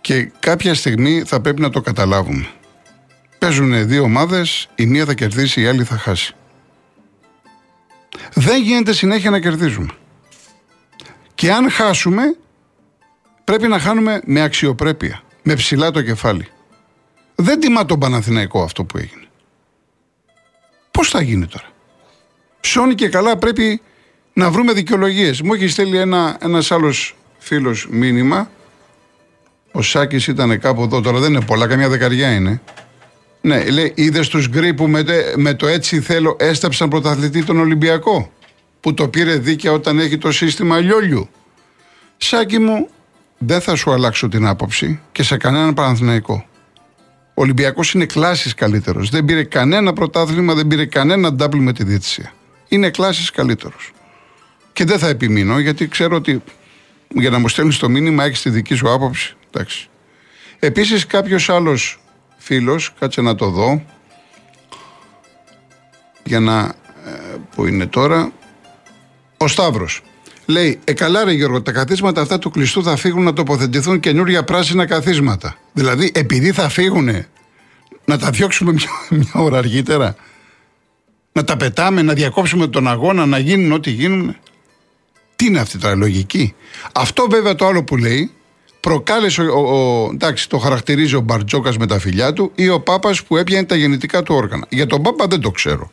Και 0.01 0.31
κάποια 0.39 0.73
στιγμή 0.73 1.23
θα 1.25 1.41
πρέπει 1.41 1.61
να 1.61 1.69
το 1.69 1.81
καταλάβουμε. 1.81 2.47
Παίζουν 3.43 3.87
δύο 3.87 4.03
ομάδες, 4.03 4.69
η 4.75 4.85
μία 4.85 5.05
θα 5.05 5.13
κερδίσει, 5.13 5.61
η 5.61 5.67
άλλη 5.67 5.83
θα 5.83 5.97
χάσει. 5.97 6.35
Δεν 8.33 8.61
γίνεται 8.61 8.93
συνέχεια 8.93 9.29
να 9.29 9.39
κερδίζουμε. 9.39 9.89
Και 11.35 11.51
αν 11.51 11.69
χάσουμε, 11.69 12.35
πρέπει 13.43 13.67
να 13.67 13.79
χάνουμε 13.79 14.21
με 14.25 14.41
αξιοπρέπεια, 14.41 15.21
με 15.43 15.55
ψηλά 15.55 15.91
το 15.91 16.01
κεφάλι. 16.01 16.47
Δεν 17.35 17.59
τιμά 17.59 17.85
τον 17.85 17.99
Παναθηναϊκό 17.99 18.63
αυτό 18.63 18.83
που 18.83 18.97
έγινε. 18.97 19.27
Πώς 20.91 21.09
θα 21.09 21.21
γίνει 21.21 21.45
τώρα; 21.45 21.67
Σώνει 22.61 22.95
και 22.95 23.09
καλά 23.09 23.37
πρέπει 23.37 23.81
να 24.33 24.51
βρούμε 24.51 24.73
δικαιολογίες. 24.73 25.41
Μου 25.41 25.53
έχει 25.53 25.67
στείλει 25.67 25.97
ένα 25.97 26.37
ένας 26.41 26.71
άλλος 26.71 27.15
φίλος 27.37 27.87
μήνυμα. 27.89 28.49
Ο 29.71 29.81
Σάκης 29.81 30.27
ήταν 30.27 30.59
κάπου 30.59 30.83
εδώ, 30.83 31.01
τώρα 31.01 31.19
δεν 31.19 31.33
είναι 31.33 31.45
πολλά, 31.45 31.67
καμιά 31.67 31.89
δεκαριά 31.89 32.33
είναι. 32.33 32.61
Ναι, 33.45 33.69
λέει, 33.69 33.91
είδες 33.95 34.27
τους 34.27 34.49
γκρι 34.49 34.73
που 34.73 34.87
με, 34.87 35.03
με, 35.35 35.53
το 35.53 35.67
έτσι 35.67 36.01
θέλω 36.01 36.35
έσταψαν 36.39 36.89
πρωταθλητή 36.89 37.43
τον 37.43 37.59
Ολυμπιακό. 37.59 38.31
Που 38.79 38.93
το 38.93 39.07
πήρε 39.07 39.35
δίκαια 39.35 39.71
όταν 39.71 39.99
έχει 39.99 40.17
το 40.17 40.31
σύστημα 40.31 40.79
λιόλιου. 40.79 41.29
Σάκη 42.17 42.59
μου, 42.59 42.89
δεν 43.37 43.61
θα 43.61 43.75
σου 43.75 43.91
αλλάξω 43.91 44.27
την 44.27 44.45
άποψη 44.45 44.99
και 45.11 45.23
σε 45.23 45.37
κανέναν 45.37 45.73
Παναθηναϊκό. 45.73 46.45
Ο 47.33 47.41
Ολυμπιακός 47.41 47.93
είναι 47.93 48.05
κλάσει 48.05 48.53
καλύτερος. 48.53 49.09
Δεν 49.09 49.25
πήρε 49.25 49.43
κανένα 49.43 49.93
πρωτάθλημα, 49.93 50.53
δεν 50.53 50.67
πήρε 50.67 50.85
κανένα 50.85 51.33
ντάμπλ 51.33 51.57
με 51.57 51.73
τη 51.73 51.83
διαιτησία. 51.83 52.33
Είναι 52.67 52.89
κλάσει 52.89 53.31
καλύτερος. 53.31 53.91
Και 54.73 54.85
δεν 54.85 54.99
θα 54.99 55.07
επιμείνω 55.07 55.59
γιατί 55.59 55.87
ξέρω 55.87 56.15
ότι 56.15 56.41
για 57.07 57.29
να 57.29 57.39
μου 57.39 57.47
στέλνεις 57.47 57.77
το 57.77 57.89
μήνυμα 57.89 58.23
έχεις 58.23 58.41
τη 58.41 58.49
δική 58.49 58.75
σου 58.75 58.91
άποψη. 58.91 59.35
Εντάξει. 59.51 59.89
Επίσης 60.59 61.05
κάποιος 61.05 61.49
άλλος 61.49 62.02
φίλος, 62.43 62.93
κάτσε 62.99 63.21
να 63.21 63.35
το 63.35 63.49
δω. 63.49 63.85
Για 66.23 66.39
να. 66.39 66.75
Ε, 67.05 67.37
που 67.55 67.65
είναι 67.65 67.85
τώρα. 67.85 68.31
Ο 69.37 69.47
Σταύρος. 69.47 70.01
Λέει, 70.45 70.79
Ε, 70.83 70.93
καλά, 70.93 71.23
ρε 71.23 71.31
Γιώργο, 71.31 71.61
τα 71.61 71.71
καθίσματα 71.71 72.21
αυτά 72.21 72.39
του 72.39 72.49
κλειστού 72.51 72.83
θα 72.83 72.95
φύγουν 72.95 73.23
να 73.23 73.33
τοποθετηθούν 73.33 73.99
καινούργια 73.99 74.43
πράσινα 74.43 74.85
καθίσματα. 74.85 75.55
Δηλαδή, 75.73 76.11
επειδή 76.13 76.51
θα 76.51 76.69
φύγουν, 76.69 77.25
να 78.05 78.17
τα 78.17 78.29
διώξουμε 78.29 78.71
μια, 78.71 78.89
μια 79.09 79.31
ώρα 79.33 79.57
αργότερα. 79.57 80.15
Να 81.31 81.43
τα 81.43 81.57
πετάμε, 81.57 82.01
να 82.01 82.13
διακόψουμε 82.13 82.67
τον 82.67 82.87
αγώνα, 82.87 83.25
να 83.25 83.37
γίνουν 83.37 83.71
ό,τι 83.71 83.91
γίνουν. 83.91 84.35
Τι 85.35 85.45
είναι 85.45 85.59
αυτή 85.59 85.77
η 85.87 85.95
λογική. 85.95 86.53
Αυτό 86.93 87.27
βέβαια 87.29 87.55
το 87.55 87.65
άλλο 87.65 87.83
που 87.83 87.97
λέει 87.97 88.31
προκάλεσε, 88.83 89.41
ο, 89.41 89.59
ο, 89.59 90.09
εντάξει, 90.13 90.49
το 90.49 90.57
χαρακτηρίζει 90.57 91.15
ο 91.15 91.21
Μπαρτζόκας 91.21 91.77
με 91.77 91.87
τα 91.87 91.99
φιλιά 91.99 92.33
του 92.33 92.51
ή 92.55 92.69
ο 92.69 92.79
Πάπας 92.79 93.23
που 93.23 93.37
έπιανε 93.37 93.65
τα 93.65 93.75
γεννητικά 93.75 94.23
του 94.23 94.35
όργανα. 94.35 94.65
Για 94.69 94.85
τον 94.85 95.01
Πάπα 95.01 95.27
δεν 95.27 95.39
το 95.39 95.51
ξέρω. 95.51 95.91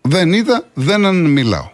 Δεν 0.00 0.32
είδα, 0.32 0.68
δεν 0.74 1.30
μιλάω. 1.30 1.70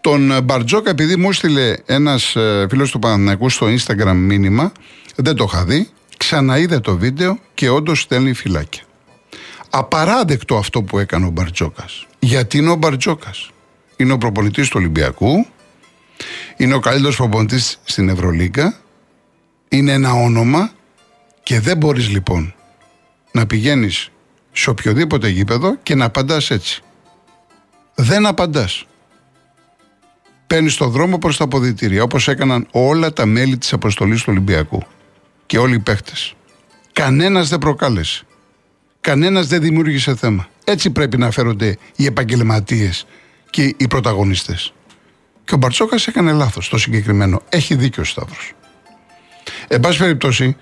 Τον 0.00 0.42
Μπαρτζόκα, 0.42 0.90
επειδή 0.90 1.16
μου 1.16 1.28
έστειλε 1.28 1.76
ένας 1.86 2.36
ε, 2.36 2.66
φίλος 2.70 2.90
του 2.90 2.98
Παναθηναϊκού 2.98 3.48
στο 3.48 3.66
Instagram 3.66 4.14
μήνυμα, 4.14 4.72
δεν 5.16 5.36
το 5.36 5.44
είχα 5.48 5.64
δει, 5.64 5.88
ξαναείδε 6.16 6.78
το 6.80 6.96
βίντεο 6.96 7.38
και 7.54 7.68
όντως 7.68 8.00
στέλνει 8.00 8.32
φυλάκια. 8.32 8.82
Απαράδεκτο 9.70 10.56
αυτό 10.56 10.82
που 10.82 10.98
έκανε 10.98 11.26
ο 11.26 11.30
Μπαρτζόκας. 11.30 12.06
Γιατί 12.18 12.58
είναι 12.58 12.70
ο 12.70 12.74
Μπαρτζόκας; 12.74 13.50
Είναι 13.96 14.12
ο 14.12 14.18
προπονητής 14.18 14.68
του 14.68 14.76
Ολυμπιακού, 14.78 15.46
είναι 16.56 16.74
ο 16.74 16.78
καλύτερος 16.78 17.16
προπονητής 17.16 17.78
στην 17.84 18.08
Ευρωλίγκα, 18.08 18.76
είναι 19.72 19.92
ένα 19.92 20.12
όνομα 20.12 20.70
και 21.42 21.60
δεν 21.60 21.76
μπορείς 21.76 22.08
λοιπόν 22.08 22.54
να 23.32 23.46
πηγαίνεις 23.46 24.10
σε 24.52 24.70
οποιοδήποτε 24.70 25.28
γήπεδο 25.28 25.76
και 25.82 25.94
να 25.94 26.04
απαντάς 26.04 26.50
έτσι. 26.50 26.82
Δεν 27.94 28.26
απαντάς. 28.26 28.84
Παίρνεις 30.46 30.76
το 30.76 30.88
δρόμο 30.88 31.18
προς 31.18 31.36
τα 31.36 31.44
αποδητήρια 31.44 32.02
όπως 32.02 32.28
έκαναν 32.28 32.66
όλα 32.70 33.12
τα 33.12 33.26
μέλη 33.26 33.58
της 33.58 33.72
αποστολής 33.72 34.18
του 34.22 34.26
Ολυμπιακού 34.28 34.82
και 35.46 35.58
όλοι 35.58 35.74
οι 35.74 35.78
παίχτες. 35.78 36.34
Κανένας 36.92 37.48
δεν 37.48 37.58
προκάλεσε. 37.58 38.24
Κανένας 39.00 39.46
δεν 39.46 39.60
δημιούργησε 39.60 40.16
θέμα. 40.16 40.48
Έτσι 40.64 40.90
πρέπει 40.90 41.18
να 41.18 41.30
φέρονται 41.30 41.78
οι 41.96 42.04
επαγγελματίες 42.04 43.06
και 43.50 43.74
οι 43.76 43.88
πρωταγωνιστές. 43.88 44.72
Και 45.44 45.54
ο 45.54 45.56
Μπαρτσόκας 45.56 46.06
έκανε 46.06 46.32
λάθος 46.32 46.68
το 46.68 46.78
συγκεκριμένο. 46.78 47.42
Έχει 47.48 47.74
δίκιο 47.74 48.02
ο 48.02 48.06
Σταύρος. 48.06 48.54
Εν 49.68 49.80
πάση 49.80 49.98
περιπτώσει, 49.98 50.56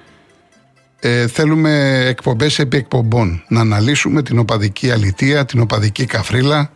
ε, 1.01 1.27
θέλουμε 1.27 2.05
εκπομπές 2.07 2.59
επί 2.59 2.77
εκπομπών. 2.77 3.45
Να 3.49 3.61
αναλύσουμε 3.61 4.23
την 4.23 4.39
οπαδική 4.39 4.91
αλητεία, 4.91 5.45
την 5.45 5.61
οπαδική 5.61 6.05
καφρίλα. 6.05 6.73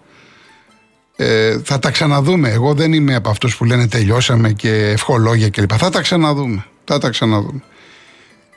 Ε, 1.17 1.59
θα 1.65 1.79
τα 1.79 1.91
ξαναδούμε. 1.91 2.49
Εγώ 2.49 2.75
δεν 2.75 2.93
είμαι 2.93 3.15
από 3.15 3.31
αυτούς 3.31 3.57
που 3.57 3.65
λένε 3.65 3.89
τελειώσαμε 3.89 4.53
και 4.53 4.71
ευχολόγια 4.71 5.51
κλπ. 5.51 5.71
Θα 5.77 5.91
τα 5.91 6.01
ξαναδούμε. 6.01 6.65
Θα 6.85 6.99
τα 6.99 7.11
ξαναδούμε. 7.11 7.63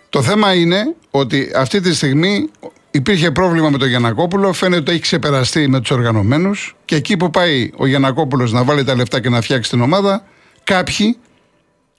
Το 0.09 0.21
θέμα 0.21 0.53
είναι 0.53 0.95
ότι 1.11 1.51
αυτή 1.55 1.79
τη 1.79 1.93
στιγμή 1.93 2.49
υπήρχε 2.91 3.31
πρόβλημα 3.31 3.69
με 3.69 3.77
τον 3.77 3.87
Γιανακόπουλο. 3.87 4.53
Φαίνεται 4.53 4.81
ότι 4.81 4.91
έχει 4.91 5.01
ξεπεραστεί 5.01 5.67
με 5.67 5.79
τους 5.79 5.91
οργανωμένους. 5.91 6.75
Και 6.85 6.95
εκεί 6.95 7.17
που 7.17 7.29
πάει 7.29 7.71
ο 7.77 7.87
Γιανακόπουλος 7.87 8.51
να 8.51 8.63
βάλει 8.63 8.83
τα 8.83 8.95
λεφτά 8.95 9.19
και 9.19 9.29
να 9.29 9.41
φτιάξει 9.41 9.69
την 9.69 9.81
ομάδα, 9.81 10.23
κάποιοι, 10.63 11.17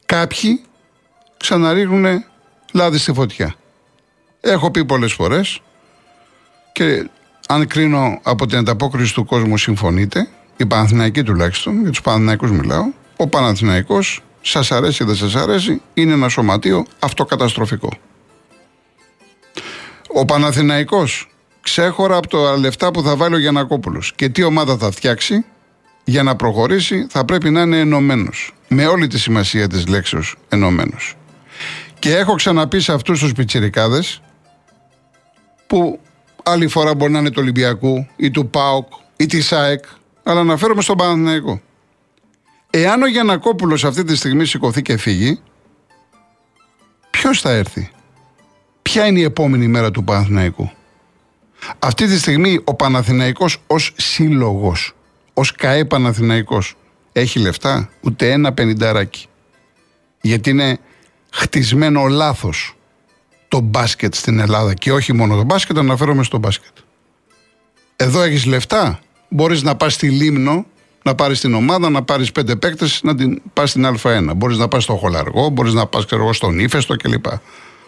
κάποιοι 0.06 0.60
ξαναρίχνουν 1.38 2.24
λάδι 2.72 2.98
στη 2.98 3.12
φωτιά. 3.12 3.54
Έχω 4.40 4.70
πει 4.70 4.84
πολλές 4.84 5.12
φορές 5.12 5.60
και 6.72 7.08
αν 7.48 7.66
κρίνω 7.66 8.20
από 8.22 8.46
την 8.46 8.58
ανταπόκριση 8.58 9.14
του 9.14 9.24
κόσμου 9.24 9.56
συμφωνείτε, 9.56 10.28
οι 10.56 10.66
Παναθηναϊκοί 10.66 11.22
τουλάχιστον, 11.22 11.80
για 11.80 11.90
τους 11.90 12.00
Παναθηναϊκούς 12.00 12.50
μιλάω, 12.50 12.84
ο 13.16 13.28
Παναθηναϊκός, 13.28 14.22
σας 14.40 14.72
αρέσει 14.72 15.02
ή 15.02 15.06
δεν 15.06 15.16
σας 15.16 15.34
αρέσει, 15.34 15.80
είναι 15.94 16.12
ένα 16.12 16.28
σωματείο 16.28 16.84
αυτοκαταστροφικό. 16.98 17.90
Ο 20.14 20.24
Παναθηναϊκός 20.24 21.28
ξέχωρα 21.60 22.16
από 22.16 22.28
τα 22.28 22.56
λεφτά 22.56 22.90
που 22.90 23.02
θα 23.02 23.16
βάλει 23.16 23.34
ο 23.34 23.38
Γιανακόπουλος 23.38 24.12
και 24.16 24.28
τι 24.28 24.42
ομάδα 24.42 24.76
θα 24.76 24.90
φτιάξει, 24.90 25.44
για 26.04 26.22
να 26.22 26.36
προχωρήσει 26.36 27.06
θα 27.10 27.24
πρέπει 27.24 27.50
να 27.50 27.60
είναι 27.60 27.78
ενωμένος. 27.78 28.54
Με 28.68 28.86
όλη 28.86 29.06
τη 29.06 29.18
σημασία 29.18 29.68
της 29.68 29.86
λέξεως 29.86 30.36
ενωμένος. 30.48 31.16
Και 31.98 32.16
έχω 32.16 32.34
ξαναπεί 32.34 32.80
σε 32.80 32.92
αυτούς 32.92 33.20
τους 33.20 33.32
πιτσιρικάδες 33.32 34.20
που 35.66 36.00
άλλη 36.42 36.68
φορά 36.68 36.94
μπορεί 36.94 37.12
να 37.12 37.18
είναι 37.18 37.30
του 37.30 37.40
Ολυμπιακού 37.42 38.06
ή 38.16 38.30
του 38.30 38.48
ΠΑΟΚ 38.50 38.92
ή 39.16 39.26
της 39.26 39.46
ΣΑΕΚ, 39.46 39.84
αλλά 40.22 40.40
αναφέρομαι 40.40 40.82
στον 40.82 40.96
Παναθηναϊκό. 40.96 41.60
Εάν 42.70 43.02
ο 43.02 43.06
Γιανακόπουλος 43.06 43.84
αυτή 43.84 44.04
τη 44.04 44.16
στιγμή 44.16 44.44
σηκωθεί 44.44 44.82
και 44.82 44.96
φύγει, 44.96 45.40
ποιος 47.10 47.40
θα 47.40 47.50
έρθει, 47.50 47.90
Ποια 48.90 49.06
είναι 49.06 49.18
η 49.18 49.22
επόμενη 49.22 49.66
μέρα 49.66 49.90
του 49.90 50.04
Παναθηναϊκού; 50.04 50.70
Αυτή 51.78 52.06
τη 52.06 52.18
στιγμή 52.18 52.60
ο 52.64 52.74
Παναθηναϊκός 52.74 53.62
ως 53.66 53.92
σύλλογος, 53.96 54.94
ως 55.34 55.52
ΚαΕ 55.52 55.84
Παναθηναϊκός, 55.84 56.74
έχει 57.12 57.38
λεφτά, 57.38 57.90
ούτε 58.00 58.30
ένα 58.30 58.52
πενινταράκι. 58.52 59.26
Γιατί 60.20 60.50
είναι 60.50 60.78
χτισμένο 61.32 62.06
λάθος 62.06 62.76
το 63.48 63.60
μπάσκετ 63.60 64.14
στην 64.14 64.38
Ελλάδα 64.38 64.74
και 64.74 64.92
όχι 64.92 65.12
μόνο 65.12 65.36
το 65.36 65.42
μπάσκετ, 65.44 65.78
αναφέρομαι 65.78 66.22
στο 66.22 66.38
μπάσκετ. 66.38 66.72
Εδώ 67.96 68.22
έχεις 68.22 68.44
λεφτά, 68.44 69.00
μπορείς 69.28 69.62
να 69.62 69.76
πας 69.76 69.92
στη 69.92 70.10
Λίμνο, 70.10 70.66
να 71.02 71.14
πάρεις 71.14 71.40
την 71.40 71.54
ομάδα, 71.54 71.90
να 71.90 72.02
πάρεις 72.02 72.32
πέντε 72.32 72.56
παίκτες, 72.56 73.00
να 73.02 73.14
την 73.14 73.42
πας 73.52 73.70
στην 73.70 73.86
Α1. 73.86 74.32
Μπορείς 74.36 74.58
να 74.58 74.68
πας 74.68 74.82
στο 74.82 74.96
Χολαργό, 74.96 75.48
μπορείς 75.48 75.72
να 75.72 75.86
πας 75.86 76.06
στον 76.30 76.58
Ήφεστο 76.58 76.96
κλπ. 76.96 77.24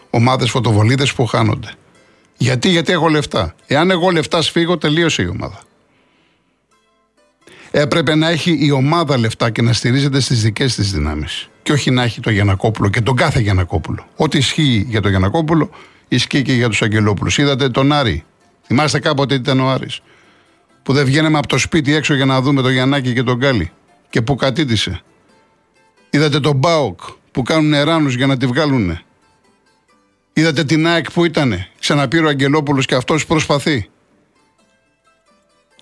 Ομάδες 0.09 0.49
φωτοβολίδες 0.49 1.13
που 1.13 1.25
χάνονται. 1.25 1.73
Γιατί, 2.37 2.69
γιατί 2.69 2.91
έχω 2.91 3.07
λεφτά; 3.07 3.55
Εάν 3.67 3.91
εγώ 3.91 4.09
λεφτά 4.09 4.41
σφίγω, 4.41 4.77
τελείωσε 4.77 5.21
η 5.21 5.27
ομάδα. 5.27 5.61
Έπρεπε 7.71 8.15
να 8.15 8.29
έχει 8.29 8.57
η 8.65 8.71
ομάδα 8.71 9.17
λεφτά 9.17 9.49
και 9.49 9.61
να 9.61 9.73
στηρίζεται 9.73 10.19
στις 10.19 10.41
δικές 10.41 10.75
της 10.75 10.91
δυνάμεις 10.91 11.49
και 11.63 11.71
όχι 11.71 11.91
να 11.91 12.03
έχει 12.03 12.19
το 12.19 12.29
Γιανακόπουλο 12.29 12.89
και 12.89 13.01
τον 13.01 13.15
κάθε 13.15 13.39
Γιανακόπουλο. 13.39 14.07
Ό,τι 14.15 14.37
ισχύει 14.37 14.85
για 14.89 15.01
τον 15.01 15.09
Γιανακόπουλο, 15.09 15.69
ισχύει 16.07 16.41
και 16.41 16.53
για 16.53 16.69
τους 16.69 16.81
Αγγελόπουλους. 16.81 17.37
Είδατε 17.37 17.69
τον 17.69 17.91
Άρη. 17.91 18.23
Θυμάστε 18.65 18.99
κάποτε 18.99 19.35
τι 19.35 19.41
ήταν 19.41 19.59
ο 19.59 19.69
Άρης. 19.69 19.99
Που 20.83 20.93
δεν 20.93 21.05
βγαίναμε 21.05 21.37
από 21.37 21.47
το 21.47 21.57
σπίτι 21.57 21.93
έξω 21.93 22.13
για 22.13 22.25
να 22.25 22.41
δούμε 22.41 22.61
τον 22.61 22.71
Γιαννάκη 22.71 23.13
και 23.13 23.23
τον 23.23 23.37
Γκάλι. 23.37 23.71
Και 24.09 24.21
που 24.21 24.35
κατήτησε. 24.35 25.01
Είδατε 26.09 26.39
τον 26.39 26.55
Μπάοκ 26.55 26.99
που 27.31 27.41
κάνουν 27.41 27.83
ράνους 27.83 28.15
για 28.15 28.27
να 28.27 28.37
τη 28.37 28.45
βγάλουν. 28.45 28.99
Είδατε 30.33 30.63
την 30.63 30.87
ΑΕΚ 30.87 31.11
που 31.11 31.25
ήτανε. 31.25 31.67
Ξαναπήρε 31.79 32.25
ο 32.25 32.29
Αγγελόπουλος 32.29 32.85
και 32.85 32.95
αυτός 32.95 33.25
προσπαθεί. 33.25 33.89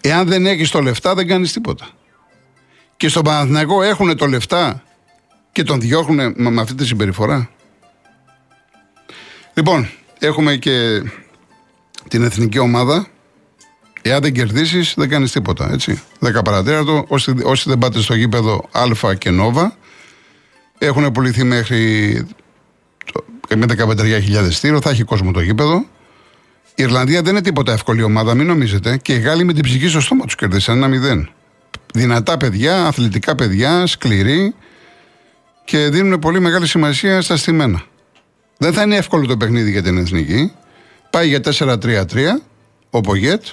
Εάν 0.02 0.28
δεν 0.28 0.46
έχεις 0.46 0.70
το 0.70 0.82
λεφτά, 0.82 1.16
δεν 1.16 1.28
κάνεις 1.28 1.52
τίποτα. 1.52 1.88
Και 2.98 3.08
στον 3.08 3.24
Παναθηναϊκό 3.24 3.84
έχουν 3.84 4.18
το 4.18 4.28
λεφτά 4.28 4.84
και 5.52 5.64
τον 5.64 5.80
διώχνουν 5.80 6.34
με 6.36 6.62
αυτή 6.62 6.76
τη 6.76 6.86
συμπεριφορά. 6.86 7.50
Λοιπόν, 9.54 9.90
έχουμε 10.20 10.56
και 10.56 11.04
την 12.08 12.24
εθνική 12.24 12.60
ομάδα. 12.60 13.08
Εάν 14.02 14.22
δεν 14.22 14.34
κερδίσεις, 14.34 14.94
δεν 14.98 15.10
κάνεις 15.10 15.32
τίποτα. 15.32 15.70
Έτσι. 15.72 16.02
10 16.20 16.44
παρατέταρτο. 16.44 17.06
Όσοι, 17.08 17.34
όσοι 17.44 17.70
δεν 17.70 17.78
πάτε 17.78 18.02
στο 18.02 18.16
γήπεδο 18.16 18.70
Α 18.72 19.14
και 19.14 19.30
Νόβα, 19.30 19.78
έχουν 20.78 21.12
πουληθεί 21.12 21.44
μέχρι 21.44 22.14
με 23.56 23.66
15.000 23.78 24.48
στήρο. 24.50 24.82
Θα 24.82 24.90
έχει 24.90 25.04
κόσμο 25.04 25.32
το 25.32 25.42
γήπεδο. 25.42 25.86
Η 26.76 26.84
Ιρλανδία 26.84 27.22
δεν 27.22 27.32
είναι 27.32 27.42
τίποτα 27.42 27.72
εύκολη 27.72 28.04
ομάδα, 28.04 28.36
μην 28.36 28.48
νομίζετε. 28.48 28.98
Και 28.98 29.14
οι 29.14 29.20
Γάλλοι 29.20 29.44
με 29.44 29.54
την 29.54 29.64
ψυχή 29.64 29.88
στο 29.88 30.00
στόμα 30.00 30.26
τους 30.26 30.36
κερδίσαν 30.36 30.78
ένα 30.78 30.88
μηδέν. 30.88 31.30
Δυνατά 31.94 32.38
παιδιά, 32.38 32.86
αθλητικά 32.86 33.36
παιδιά, 33.36 33.88
σκληροί 33.88 34.56
και 35.70 35.90
δίνουν 35.90 36.20
πολύ 36.20 36.40
μεγάλη 36.40 36.68
σημασία 36.68 37.22
στα 37.22 37.38
στημένα. 37.38 37.82
Δεν 38.58 38.74
θα 38.74 38.82
είναι 38.82 38.96
εύκολο 38.96 39.26
το 39.26 39.38
παιχνίδι 39.38 39.72
για 39.72 39.84
την 39.84 39.98
εθνική. 39.98 40.52
Πάει 41.10 41.28
για 41.28 41.40
4-3-3, 41.44 42.06
ο 42.90 43.02
Πογέτ. 43.02 43.44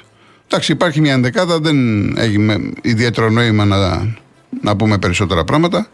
Εντάξει, 0.47 0.73
υπάρχει 0.73 1.01
μια 1.01 1.13
ενδεκάδα, 1.13 1.59
δεν 1.59 1.77
έχει 2.17 2.73
ιδιαίτερο 2.83 3.31
νόημα 3.31 3.65
να, 3.65 4.15
να 4.63 4.77
πούμε 4.77 4.99
περισσότερα 4.99 5.45
πράγματα. 5.45 5.89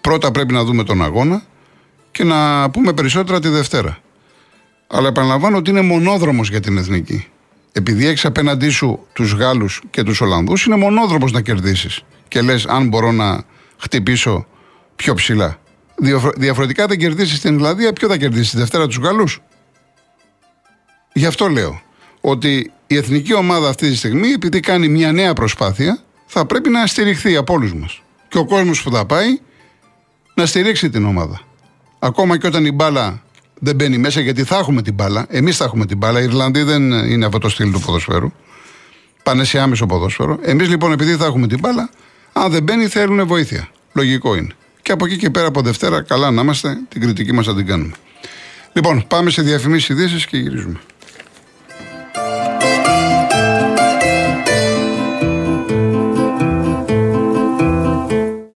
Πρώτα 0.00 0.30
πρέπει 0.30 0.52
να 0.52 0.64
δούμε 0.64 0.84
τον 0.84 1.02
αγώνα 1.02 1.42
και 2.10 2.24
να 2.24 2.70
πούμε 2.70 2.92
περισσότερα 2.92 3.40
τη 3.40 3.48
Δευτέρα. 3.48 3.98
Αλλά 4.86 5.08
επαναλαμβάνω 5.08 5.56
ότι 5.56 5.70
είναι 5.70 5.80
μονόδρομος 5.80 6.48
για 6.50 6.60
την 6.60 6.76
εθνική. 6.78 7.26
Επειδή 7.72 8.06
έχεις 8.06 8.24
απέναντί 8.24 8.68
σου 8.68 9.06
τους 9.12 9.32
Γάλλους 9.32 9.82
και 9.90 10.02
τους 10.02 10.20
Ολλανδούς, 10.20 10.64
είναι 10.64 10.76
μονόδρομος 10.76 11.32
να 11.32 11.40
κερδίσεις. 11.40 12.02
Και 12.28 12.42
λες, 12.42 12.66
αν 12.66 12.88
μπορώ 12.88 13.12
να 13.12 13.42
χτυπήσω 13.76 14.46
πιο 14.98 15.14
ψηλά. 15.14 15.58
Διαφορετικά 16.36 16.86
δεν 16.86 16.98
κερδίσεις 16.98 17.40
την 17.40 17.54
Ιρλανδία, 17.54 17.92
ποιο 17.92 18.08
θα 18.08 18.16
κερδίσεις, 18.16 18.50
τη 18.50 18.56
Δευτέρα 18.56 18.86
τους 18.86 18.96
Γάλλους; 18.96 19.40
Γι' 21.12 21.26
αυτό 21.26 21.48
λέω 21.48 21.80
ότι 22.20 22.72
η 22.86 22.96
εθνική 22.96 23.34
ομάδα 23.34 23.68
αυτή 23.68 23.88
τη 23.88 23.96
στιγμή, 23.96 24.28
επειδή 24.28 24.60
κάνει 24.60 24.88
μια 24.88 25.12
νέα 25.12 25.32
προσπάθεια, 25.32 25.98
θα 26.26 26.46
πρέπει 26.46 26.68
να 26.68 26.86
στηριχθεί 26.86 27.36
από 27.36 27.52
όλους 27.52 27.74
μας. 27.74 28.02
και 28.28 28.38
ο 28.38 28.44
κόσμος 28.44 28.82
που 28.82 28.90
θα 28.90 29.06
πάει 29.06 29.40
να 30.34 30.46
στηρίξει 30.46 30.90
την 30.90 31.04
ομάδα. 31.04 31.40
Ακόμα 31.98 32.38
και 32.38 32.46
όταν 32.46 32.64
η 32.64 32.72
μπάλα 32.72 33.22
δεν 33.54 33.74
μπαίνει 33.74 33.98
μέσα, 33.98 34.20
γιατί 34.20 34.44
θα 34.44 34.58
έχουμε 34.58 34.82
την 34.82 34.94
μπάλα. 34.94 35.26
Εμείς 35.28 35.56
θα 35.56 35.64
έχουμε 35.64 35.86
την 35.86 35.96
μπάλα. 35.96 36.20
Οι 36.20 36.24
Ιρλανδοί 36.24 36.62
δεν 36.62 36.90
είναι 36.90 37.24
αυτό 37.24 37.38
το 37.38 37.48
στυλ 37.48 37.72
του 37.72 37.80
ποδοσφαίρου. 37.80 38.32
Πάνε 39.22 39.44
σε 39.44 39.58
άμεσο 39.58 39.86
ποδόσφαιρο. 39.86 40.38
Εμείς 40.42 40.68
λοιπόν, 40.68 40.92
επειδή 40.92 41.16
θα 41.16 41.24
έχουμε 41.24 41.46
την 41.46 41.58
μπάλα, 41.58 41.90
αν 42.32 42.50
δεν 42.50 42.62
μπαίνει, 42.62 42.86
θέλουν 42.86 43.26
βοήθεια. 43.26 43.68
Λογικό 43.92 44.36
είναι. 44.36 44.54
Και 44.88 44.94
από 44.94 45.06
εκεί 45.06 45.16
και 45.16 45.30
πέρα 45.30 45.46
από 45.46 45.60
Δευτέρα, 45.60 46.02
καλά 46.02 46.30
να 46.30 46.42
είμαστε, 46.42 46.78
την 46.88 47.00
κριτική 47.00 47.32
μας 47.32 47.46
θα 47.46 47.54
την 47.54 47.66
κάνουμε. 47.66 47.94
Λοιπόν, 48.72 49.04
πάμε 49.08 49.30
σε 49.30 49.42
διαφημίσεις 49.42 49.88
ειδήσεις 49.88 50.26
και 50.26 50.36
γυρίζουμε. 50.36 50.80